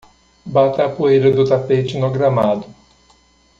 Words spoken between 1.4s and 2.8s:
tapete no gramado.